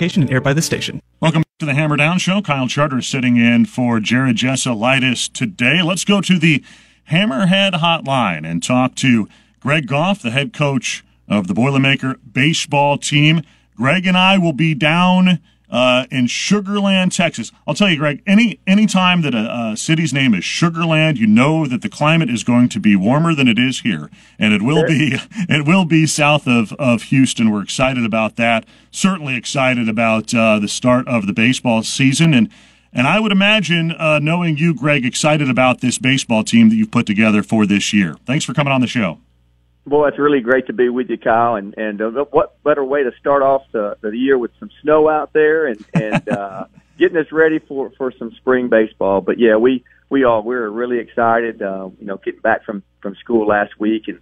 [0.00, 1.02] and aired by the station.
[1.20, 2.40] Welcome to the Hammer Down Show.
[2.40, 5.82] Kyle Charter sitting in for Jared Jessulitis today.
[5.82, 6.64] Let's go to the
[7.10, 9.28] Hammerhead Hotline and talk to
[9.60, 13.42] Greg Goff, the head coach of the Boilermaker baseball team.
[13.76, 15.38] Greg and I will be down
[15.70, 17.52] uh, in Sugar Land, Texas.
[17.66, 18.22] I'll tell you, Greg.
[18.26, 21.88] Any any time that a, a, city's name is Sugar Land, you know that the
[21.88, 25.14] climate is going to be warmer than it is here, and it will be
[25.48, 27.50] it will be south of of Houston.
[27.50, 28.66] We're excited about that.
[28.90, 32.50] Certainly excited about uh, the start of the baseball season, and
[32.92, 36.90] and I would imagine, uh, knowing you, Greg, excited about this baseball team that you've
[36.90, 38.16] put together for this year.
[38.26, 39.18] Thanks for coming on the show.
[39.86, 41.56] Well, it's really great to be with you, Kyle.
[41.56, 45.08] And and uh, what better way to start off the, the year with some snow
[45.08, 46.66] out there and and uh,
[46.98, 49.20] getting us ready for for some spring baseball.
[49.20, 51.62] But yeah, we we all we're really excited.
[51.62, 54.20] Uh, you know, getting back from from school last week and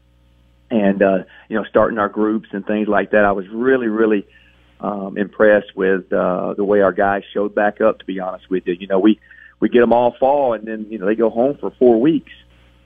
[0.70, 3.24] and uh, you know starting our groups and things like that.
[3.24, 4.26] I was really really
[4.80, 7.98] um, impressed with uh, the way our guys showed back up.
[7.98, 9.18] To be honest with you, you know we
[9.60, 12.32] we get them all fall and then you know they go home for four weeks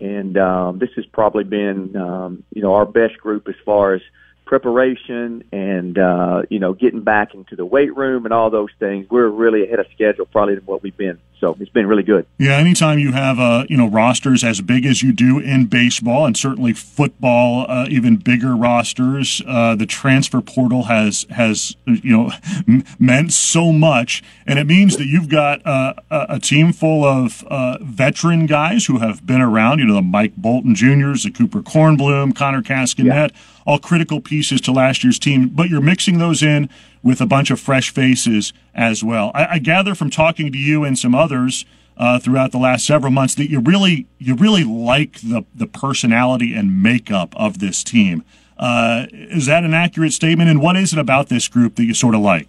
[0.03, 4.03] and um, this has probably been um, you know our best group as far as
[4.45, 9.09] preparation and uh, you know getting back into the weight room and all those things.
[9.11, 11.19] We're really ahead of schedule probably than what we've been.
[11.43, 12.25] So it's been really good.
[12.39, 16.25] Yeah, anytime you have uh, you know rosters as big as you do in baseball
[16.25, 22.31] and certainly football, uh, even bigger rosters, uh, the transfer portal has has you know
[22.69, 27.43] m- meant so much, and it means that you've got uh, a team full of
[27.49, 29.81] uh, veteran guys who have been around.
[29.81, 33.33] You know the Mike Bolton Juniors, the Cooper Kornblum, Connor Caskenette.
[33.33, 36.69] Yeah all critical pieces to last year's team, but you're mixing those in
[37.03, 39.31] with a bunch of fresh faces as well.
[39.35, 41.65] I, I gather from talking to you and some others
[41.97, 46.55] uh, throughout the last several months that you really you really like the the personality
[46.55, 48.25] and makeup of this team.
[48.59, 50.49] Uh, is that an accurate statement?
[50.49, 52.49] And what is it about this group that you sort of like?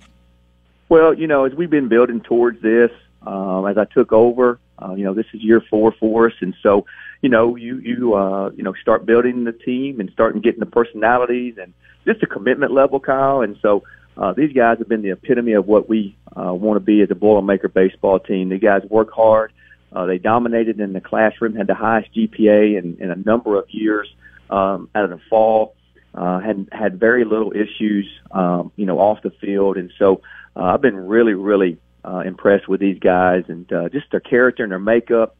[0.89, 2.91] Well, you know, as we've been building towards this,
[3.25, 6.53] um, as I took over, uh, you know, this is year four for us, and
[6.61, 6.86] so
[7.23, 10.67] you know, you you uh, you know start building the team and starting getting the
[10.67, 11.73] personalities and
[12.06, 13.41] just the commitment level, Kyle.
[13.41, 13.84] And so
[14.17, 17.09] uh, these guys have been the epitome of what we uh, want to be as
[17.09, 18.50] a Boilermaker baseball team.
[18.50, 19.53] The guys work hard.
[19.94, 23.69] Uh, they dominated in the classroom, had the highest GPA in, in a number of
[23.69, 24.13] years
[24.50, 25.75] um, out of the fall.
[26.13, 30.22] Uh, had had very little issues, um, you know, off the field, and so
[30.56, 34.62] uh, I've been really, really uh, impressed with these guys and uh, just their character
[34.62, 35.35] and their makeup.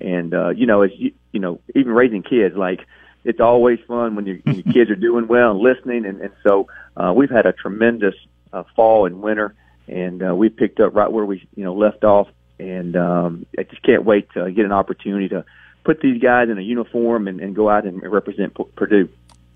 [0.00, 2.86] And uh, you know, as you you know, even raising kids, like
[3.24, 6.06] it's always fun when, your, when your kids are doing well and listening.
[6.06, 8.14] And, and so uh, we've had a tremendous
[8.52, 9.54] uh, fall and winter,
[9.86, 12.28] and uh, we picked up right where we you know left off.
[12.58, 15.44] And um, I just can't wait to get an opportunity to
[15.84, 19.08] put these guys in a uniform and, and go out and represent P- Purdue.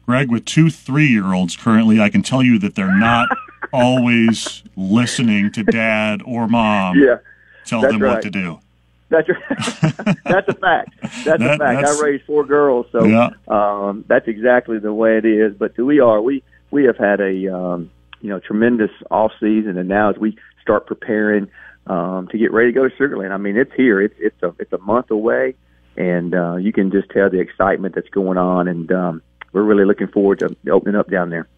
[0.06, 3.28] Greg, with two three-year-olds currently, I can tell you that they're not
[3.72, 6.98] always listening to dad or mom.
[6.98, 7.19] Yeah,
[7.64, 8.14] tell them right.
[8.14, 8.60] what to do.
[9.12, 9.28] That's
[10.25, 10.95] that's a fact.
[11.03, 11.83] That's that, a fact.
[11.83, 13.31] That's, I raised four girls, so yeah.
[13.47, 15.55] um, that's exactly the way it is.
[15.55, 17.91] But we are we we have had a um,
[18.22, 21.49] you know tremendous off season, and now as we start preparing
[21.87, 24.01] um, to get ready to go to Sugar Land, I mean it's here.
[24.01, 25.56] It's it's a it's a month away,
[25.95, 29.22] and uh, you can just tell the excitement that's going on, and um,
[29.53, 31.49] we're really looking forward to opening up down there.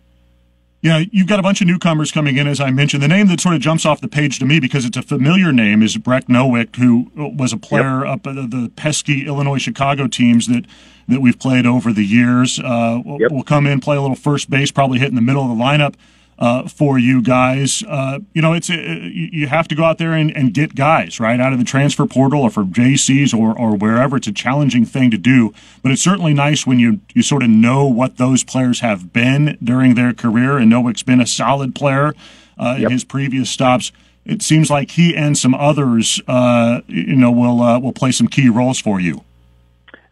[0.84, 3.02] Yeah, you've got a bunch of newcomers coming in, as I mentioned.
[3.02, 5.50] The name that sort of jumps off the page to me because it's a familiar
[5.50, 8.16] name is Breck Nowick, who was a player yep.
[8.16, 10.66] up at the pesky Illinois Chicago teams that,
[11.08, 12.58] that we've played over the years.
[12.58, 13.32] Uh, yep.
[13.32, 15.64] Will come in, play a little first base, probably hit in the middle of the
[15.64, 15.94] lineup
[16.38, 17.82] uh, for you guys.
[17.86, 21.20] Uh, you know, it's uh, you have to go out there and, and, get guys
[21.20, 24.16] right out of the transfer portal or from JCs or or wherever.
[24.16, 25.52] It's a challenging thing to do,
[25.82, 29.56] but it's certainly nice when you you sort of know what those players have been
[29.62, 30.58] during their career.
[30.58, 32.14] And Nowick's been a solid player
[32.58, 32.86] uh, yep.
[32.86, 33.92] in his previous stops.
[34.24, 38.26] It seems like he and some others, uh, you know, will uh, will play some
[38.26, 39.22] key roles for you.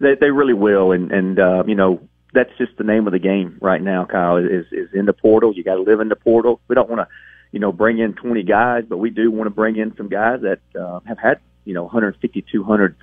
[0.00, 2.00] They, they really will, and and you know
[2.32, 4.36] that's just the name of the game right now, Kyle.
[4.36, 5.52] Is is in the portal.
[5.54, 6.60] You got to live in the portal.
[6.68, 7.14] We don't want to,
[7.52, 10.40] you know, bring in 20 guys, but we do want to bring in some guys
[10.42, 12.96] that uh, have had, you know, 150, 200,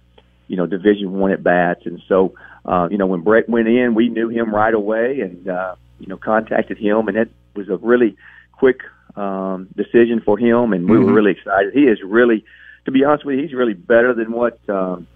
[0.47, 1.85] you know, Division One at bats.
[1.85, 2.33] And so,
[2.65, 6.07] uh, you know, when Brett went in, we knew him right away, and uh, you
[6.07, 8.17] know, contacted him, and it was a really
[8.51, 8.81] quick
[9.15, 11.05] um, decision for him, and we mm-hmm.
[11.05, 11.73] were really excited.
[11.73, 12.45] He is really,
[12.85, 14.59] to be honest with you, he's really better than what.
[14.69, 15.07] Um,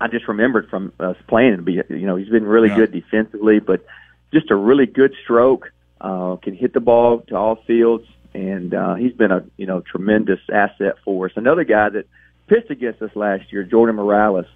[0.00, 2.76] I just remembered from us playing to be, you know, he's been really yeah.
[2.76, 3.84] good defensively, but
[4.32, 5.70] just a really good stroke,
[6.00, 9.80] uh, can hit the ball to all fields, and uh, he's been a, you know,
[9.80, 11.32] tremendous asset for us.
[11.36, 12.06] Another guy that
[12.46, 14.46] pitched against us last year, Jordan Morales,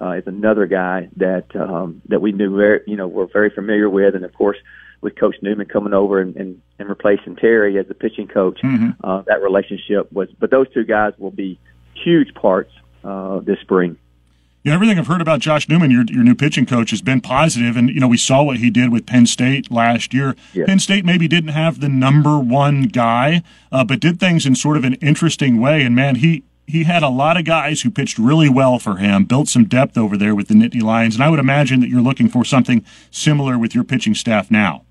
[0.00, 3.88] uh, is another guy that um, that we knew very, you know, we're very familiar
[3.88, 4.56] with, and of course,
[5.00, 8.60] with Coach Newman coming over and, and, and replacing Terry as the pitching coach.
[8.62, 8.90] Mm-hmm.
[9.02, 11.58] Uh, that relationship was, but those two guys will be
[11.94, 12.72] huge parts
[13.04, 13.96] uh, this spring.
[14.62, 17.76] Yeah, everything I've heard about Josh Newman, your your new pitching coach, has been positive,
[17.76, 20.36] and you know we saw what he did with Penn State last year.
[20.52, 20.66] Yes.
[20.66, 23.42] Penn State maybe didn't have the number one guy,
[23.72, 25.82] uh, but did things in sort of an interesting way.
[25.82, 29.24] And man, he he had a lot of guys who pitched really well for him,
[29.24, 32.02] built some depth over there with the Nittany Lions, and I would imagine that you're
[32.02, 34.84] looking for something similar with your pitching staff now.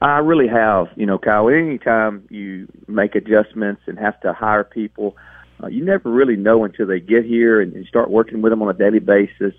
[0.00, 1.48] I really have, you know, Kyle.
[1.48, 5.16] Anytime you make adjustments and have to hire people
[5.62, 8.62] uh, you never really know until they get here and, and start working with them
[8.62, 9.54] on a daily basis.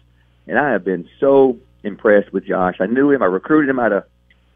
[0.47, 2.75] And I have been so impressed with Josh.
[2.79, 3.23] I knew him.
[3.23, 4.03] I recruited him out of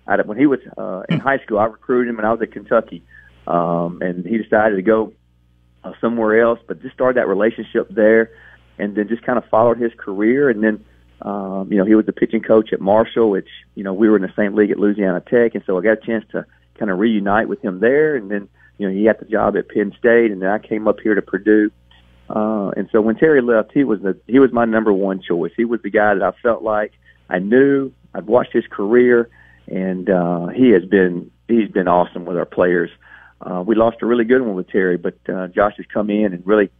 [0.07, 1.59] out of when he was uh, in high school.
[1.59, 3.03] I recruited him, when I was at Kentucky,
[3.47, 5.13] um, and he decided to go
[5.83, 6.59] uh, somewhere else.
[6.67, 8.31] But just started that relationship there,
[8.77, 10.49] and then just kind of followed his career.
[10.49, 10.83] And then,
[11.21, 14.15] um, you know, he was the pitching coach at Marshall, which you know we were
[14.15, 16.45] in the same league at Louisiana Tech, and so I got a chance to
[16.77, 18.49] kind of reunite with him there, and then
[18.81, 21.13] you know, he got the job at Penn State, and then I came up here
[21.13, 21.69] to Purdue.
[22.27, 25.51] Uh, and so when Terry left, he was the he was my number one choice.
[25.55, 26.91] He was the guy that I felt like
[27.29, 27.91] I knew.
[28.15, 29.29] I'd watched his career,
[29.67, 32.89] and uh, he has been he's been awesome with our players.
[33.39, 36.33] Uh, we lost a really good one with Terry, but uh, Josh has come in
[36.33, 36.71] and really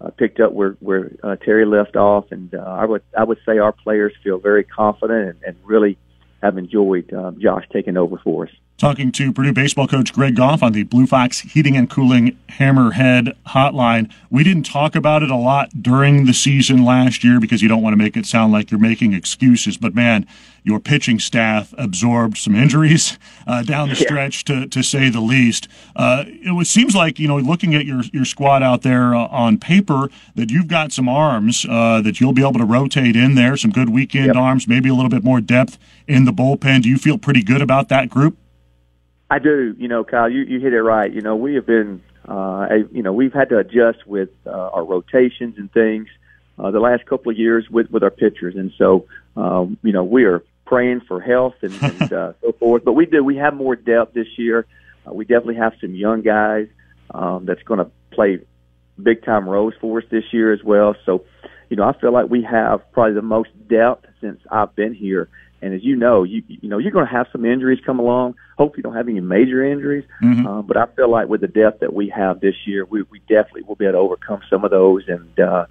[0.00, 3.38] uh, picked up where where uh, Terry left off, and uh, I would I would
[3.44, 5.98] say our players feel very confident and, and really
[6.42, 10.62] have enjoyed uh, Josh taking over for us talking to Purdue baseball coach Greg Goff
[10.62, 14.12] on the Blue Fox Heating and Cooling Hammerhead Hotline.
[14.30, 17.82] We didn't talk about it a lot during the season last year because you don't
[17.82, 19.76] want to make it sound like you're making excuses.
[19.76, 20.26] But man,
[20.64, 25.68] your pitching staff absorbed some injuries uh, down the stretch, to, to say the least.
[25.94, 29.58] Uh, it seems like you know, looking at your your squad out there uh, on
[29.58, 33.56] paper, that you've got some arms uh, that you'll be able to rotate in there,
[33.56, 34.36] some good weekend yep.
[34.36, 35.78] arms, maybe a little bit more depth
[36.08, 36.82] in the bullpen.
[36.82, 38.38] Do you feel pretty good about that group?
[39.30, 39.74] I do.
[39.78, 41.12] You know, Kyle, you, you hit it right.
[41.12, 44.50] You know, we have been, uh, a, you know, we've had to adjust with uh,
[44.50, 46.08] our rotations and things
[46.58, 49.06] uh, the last couple of years with with our pitchers, and so
[49.36, 52.84] um, you know we are praying for health and, and uh, so forth.
[52.84, 53.24] But we do.
[53.24, 54.66] We have more depth this year.
[55.06, 56.68] Uh, we definitely have some young guys
[57.10, 58.40] um, that's going to play
[59.02, 60.94] big time roles for us this year as well.
[61.04, 61.24] So,
[61.68, 65.28] you know, I feel like we have probably the most depth since I've been here.
[65.64, 68.34] And as you know, you you know you're going to have some injuries come along.
[68.58, 70.46] Hope you don't have any major injuries, mm-hmm.
[70.46, 73.20] uh, but I feel like with the depth that we have this year, we we
[73.20, 75.64] definitely will be able to overcome some of those and uh,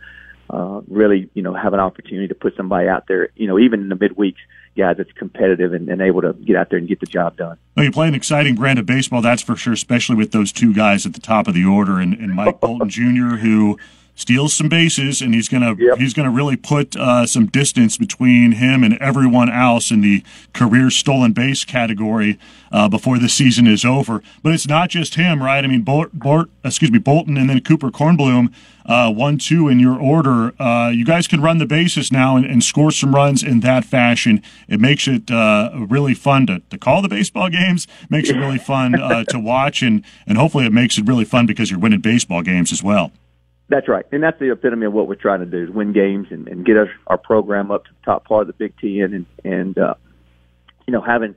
[0.50, 3.30] uh, really you know have an opportunity to put somebody out there.
[3.36, 4.40] You know, even in the midweeks,
[4.76, 7.60] guys that's competitive and, and able to get out there and get the job done.
[7.76, 10.74] Well, you play an exciting brand of baseball, that's for sure, especially with those two
[10.74, 13.78] guys at the top of the order and, and Mike Bolton Jr., who
[14.16, 15.98] steals some bases, and he's gonna yep.
[15.98, 20.24] he's gonna really put uh, some distance between him and everyone else in the
[20.54, 22.38] career stolen base category
[22.72, 24.22] uh, before the season is over.
[24.42, 25.64] But it's not just him, right?
[25.64, 28.54] I mean, Bort, Bort excuse me, Bolton, and then Cooper Kornblum,
[28.86, 30.54] uh, one two in your order.
[30.62, 33.84] Uh, you guys can run the bases now and, and, score some runs in that
[33.84, 34.42] fashion.
[34.68, 37.88] It makes it uh, really fun to, to call the baseball games.
[38.10, 41.46] Makes it really fun uh, to watch, and and hopefully it makes it really fun
[41.46, 43.12] because you're winning baseball games as well.
[43.70, 46.28] That's right, and that's the epitome of what we're trying to do: is win games
[46.32, 49.14] and, and get our, our program up to the top part of the Big Ten,
[49.14, 49.96] and and uh,
[50.86, 51.36] you know having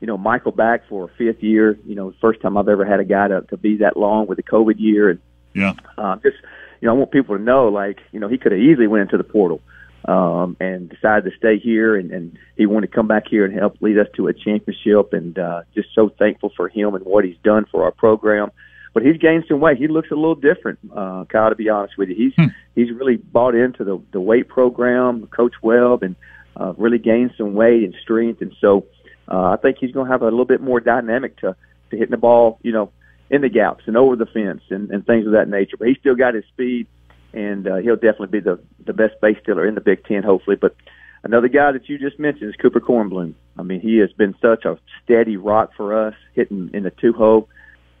[0.00, 1.78] you know Michael back for a fifth year.
[1.86, 4.36] You know, first time I've ever had a guy to, to be that long with
[4.36, 5.20] the COVID year, and
[5.54, 6.36] yeah, uh, just
[6.80, 9.02] you know I want people to know like you know he could have easily went
[9.02, 9.60] into the portal
[10.04, 13.54] um, and decided to stay here, and, and he wanted to come back here and
[13.54, 17.24] help lead us to a championship, and uh, just so thankful for him and what
[17.24, 18.50] he's done for our program
[18.98, 19.78] but he's gained some weight.
[19.78, 21.50] He looks a little different, uh, Kyle.
[21.50, 22.46] To be honest with you, he's hmm.
[22.74, 26.16] he's really bought into the the weight program, Coach Webb, and
[26.56, 28.42] uh, really gained some weight and strength.
[28.42, 28.86] And so
[29.28, 31.54] uh, I think he's going to have a little bit more dynamic to
[31.90, 32.90] to hitting the ball, you know,
[33.30, 35.76] in the gaps and over the fence and, and things of that nature.
[35.76, 36.88] But he's still got his speed,
[37.32, 40.56] and uh, he'll definitely be the the best base stealer in the Big Ten, hopefully.
[40.56, 40.74] But
[41.22, 43.34] another guy that you just mentioned is Cooper Kornblum.
[43.56, 47.12] I mean, he has been such a steady rock for us, hitting in the two
[47.12, 47.48] hole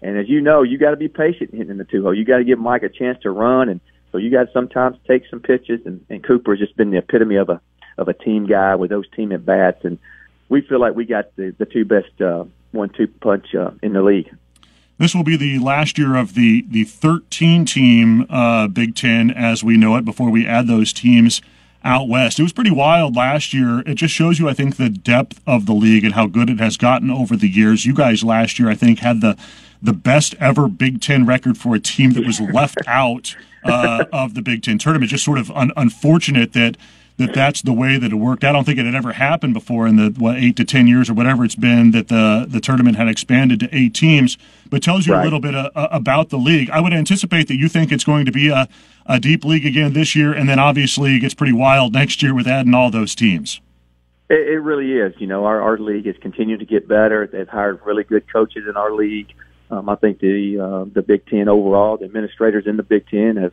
[0.02, 2.14] and as you know, you got to be patient hitting the two hole.
[2.14, 3.80] You got to give Mike a chance to run, and
[4.12, 5.80] so you got to sometimes take some pitches.
[5.84, 7.60] And, and Cooper has just been the epitome of a
[7.96, 9.98] of a team guy with those team at bats, and
[10.48, 13.92] we feel like we got the the two best uh, one two punch uh, in
[13.92, 14.30] the league.
[14.98, 19.62] This will be the last year of the the 13 team uh, Big Ten as
[19.62, 20.04] we know it.
[20.04, 21.40] Before we add those teams
[21.84, 23.80] out west, it was pretty wild last year.
[23.86, 26.58] It just shows you, I think, the depth of the league and how good it
[26.58, 27.86] has gotten over the years.
[27.86, 29.36] You guys last year, I think, had the
[29.82, 34.34] the best ever Big Ten record for a team that was left out uh, of
[34.34, 35.10] the Big Ten tournament.
[35.10, 36.76] Just sort of un- unfortunate that
[37.18, 38.44] that that's the way that it worked.
[38.44, 41.10] I don't think it had ever happened before in the what eight to ten years
[41.10, 44.38] or whatever it's been that the the tournament had expanded to eight teams.
[44.70, 45.20] But tells you right.
[45.20, 46.70] a little bit uh, uh, about the league.
[46.70, 48.68] I would anticipate that you think it's going to be a,
[49.06, 52.34] a deep league again this year, and then obviously it gets pretty wild next year
[52.34, 53.60] with adding all those teams.
[54.30, 55.14] It, it really is.
[55.18, 57.26] You know, our our league has continued to get better.
[57.26, 59.34] They've hired really good coaches in our league.
[59.70, 63.36] Um, I think the uh, the Big Ten overall, the administrators in the Big Ten
[63.36, 63.52] have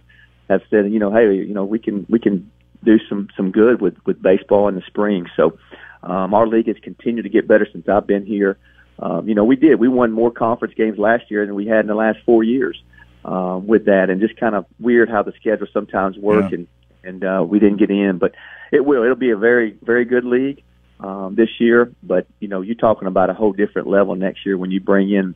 [0.49, 2.51] have said, you know, hey, you know, we can we can
[2.83, 5.27] do some some good with with baseball in the spring.
[5.35, 5.57] So
[6.03, 8.57] um, our league has continued to get better since I've been here.
[8.99, 9.79] Um, you know, we did.
[9.79, 12.81] We won more conference games last year than we had in the last four years
[13.25, 16.59] um, with that, and just kind of weird how the schedule sometimes work, yeah.
[16.59, 16.67] and
[17.03, 18.35] and uh, we didn't get in, but
[18.71, 19.03] it will.
[19.03, 20.63] It'll be a very very good league
[21.01, 21.91] um, this year.
[22.03, 25.11] But you know, you're talking about a whole different level next year when you bring
[25.11, 25.35] in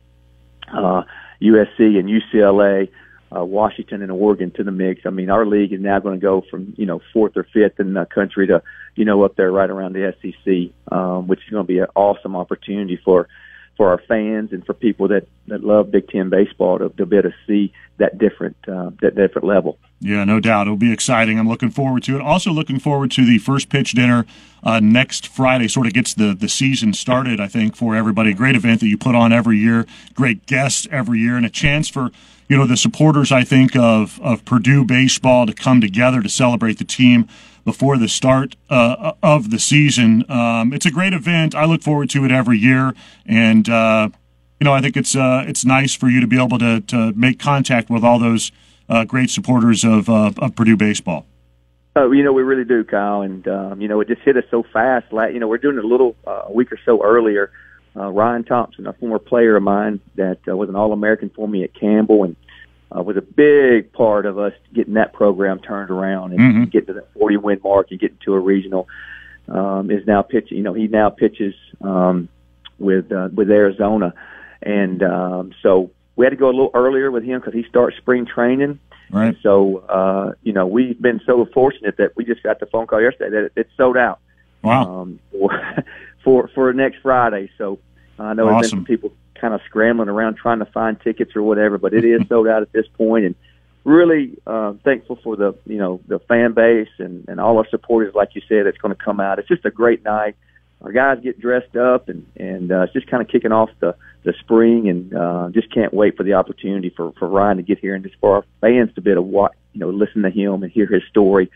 [0.72, 1.02] uh,
[1.42, 2.88] USC and UCLA
[3.34, 5.02] uh, Washington and Oregon to the mix.
[5.06, 7.78] I mean, our league is now going to go from you know fourth or fifth
[7.78, 8.62] in the country to
[8.96, 11.86] you know up there right around the SEC, um, which is going to be an
[11.94, 13.28] awesome opportunity for
[13.76, 17.16] for our fans and for people that that love Big Ten baseball to, to be
[17.16, 19.78] able to see that different uh, that different level.
[20.00, 20.62] Yeah, no doubt.
[20.62, 21.38] It'll be exciting.
[21.38, 22.22] I'm looking forward to it.
[22.22, 24.24] Also, looking forward to the first pitch dinner
[24.64, 25.68] uh, next Friday.
[25.68, 28.32] Sort of gets the, the season started, I think, for everybody.
[28.32, 29.86] Great event that you put on every year.
[30.14, 32.10] Great guests every year, and a chance for
[32.48, 36.78] you know the supporters, I think, of of Purdue baseball to come together to celebrate
[36.78, 37.28] the team
[37.66, 40.24] before the start uh, of the season.
[40.30, 41.54] Um, it's a great event.
[41.54, 42.94] I look forward to it every year,
[43.26, 44.08] and uh,
[44.58, 47.12] you know I think it's uh, it's nice for you to be able to to
[47.12, 48.50] make contact with all those
[48.90, 51.24] uh, great supporters of, uh, of Purdue baseball.
[51.96, 54.44] Oh, you know, we really do, Kyle, and um, you know, it just hit us
[54.50, 55.12] so fast.
[55.12, 57.50] Like, you know, we're doing it a little uh, a week or so earlier.
[57.96, 61.64] Uh, Ryan Thompson, a former player of mine that uh, was an All-American for me
[61.64, 62.36] at Campbell, and
[62.96, 66.64] uh, was a big part of us getting that program turned around and mm-hmm.
[66.64, 68.88] getting to that 40 win mark and getting to a regional.
[69.48, 70.58] Um, is now pitching.
[70.58, 72.28] You know, he now pitches um,
[72.78, 74.14] with uh, with Arizona,
[74.62, 75.90] and um, so
[76.20, 78.78] we had to go a little earlier with him because he starts spring training.
[79.10, 79.28] Right.
[79.28, 82.86] And so, uh, you know, we've been so fortunate that we just got the phone
[82.86, 84.20] call yesterday that it, it's sold out.
[84.62, 85.00] Wow.
[85.00, 85.84] Um, for,
[86.22, 87.50] for, for next Friday.
[87.56, 87.78] So
[88.18, 88.52] I know awesome.
[88.52, 91.94] there's been some people kind of scrambling around trying to find tickets or whatever, but
[91.94, 93.34] it is sold out at this point and
[93.84, 98.14] really, uh, thankful for the, you know, the fan base and, and all our supporters,
[98.14, 99.38] like you said, it's going to come out.
[99.38, 100.36] It's just a great night
[100.82, 103.94] our guys get dressed up and and uh, it's just kind of kicking off the
[104.22, 107.78] the spring and uh, just can't wait for the opportunity for for Ryan to get
[107.78, 110.30] here and just for our fans to be able to watch, you know listen to
[110.30, 111.50] him and hear his story.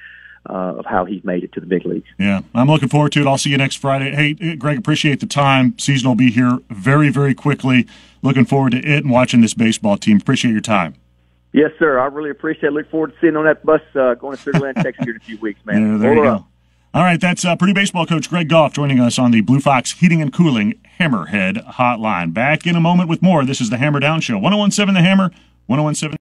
[0.47, 2.07] Uh, of how he's made it to the big leagues.
[2.19, 3.27] Yeah, I'm looking forward to it.
[3.27, 4.15] I'll see you next Friday.
[4.15, 5.75] Hey, Greg, appreciate the time.
[5.79, 7.87] Season will be here very, very quickly.
[8.21, 10.19] Looking forward to it and watching this baseball team.
[10.19, 10.97] Appreciate your time.
[11.53, 11.99] Yes, sir.
[11.99, 12.73] I really appreciate it.
[12.73, 15.17] Look forward to seeing on that bus uh, going to Sugar Land, Texas here in
[15.17, 15.93] a few weeks, man.
[15.93, 16.47] Yeah, there you go.
[16.95, 19.91] All right, that's uh, Purdue baseball coach Greg Goff joining us on the Blue Fox
[19.91, 22.33] Heating and Cooling Hammerhead Hotline.
[22.33, 23.45] Back in a moment with more.
[23.45, 24.39] This is the Hammer Down Show.
[24.39, 25.33] 1017 The Hammer,
[25.67, 26.17] 1017.